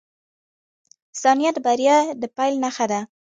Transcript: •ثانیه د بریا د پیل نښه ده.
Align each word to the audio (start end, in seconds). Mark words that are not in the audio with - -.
•ثانیه 1.21 1.51
د 1.53 1.57
بریا 1.65 1.97
د 2.21 2.23
پیل 2.35 2.53
نښه 2.63 2.85
ده. 2.91 2.99